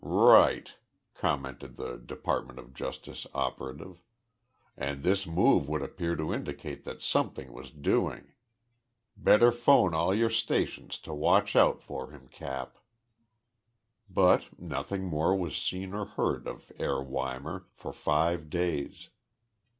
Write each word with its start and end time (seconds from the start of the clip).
"Right," 0.03 0.73
commented 1.13 1.77
the 1.77 1.95
Department 1.97 2.57
of 2.57 2.73
Justice 2.73 3.27
operative, 3.35 4.01
"and 4.75 5.03
this 5.03 5.27
move 5.27 5.69
would 5.69 5.83
appear 5.83 6.15
to 6.15 6.33
indicate 6.33 6.85
that 6.85 7.03
something 7.03 7.53
was 7.53 7.69
doing. 7.69 8.31
Better 9.15 9.51
phone 9.51 9.93
all 9.93 10.11
your 10.11 10.31
stations 10.31 10.97
to 11.01 11.13
watch 11.13 11.55
out 11.55 11.83
for 11.83 12.09
him, 12.09 12.29
Cap." 12.29 12.79
But 14.09 14.47
nothing 14.59 15.03
more 15.05 15.35
was 15.35 15.55
seen 15.55 15.93
or 15.93 16.05
heard 16.05 16.47
of 16.47 16.71
Herr 16.79 17.03
Weimar 17.03 17.65
for 17.75 17.93
five 17.93 18.49
days. 18.49 19.09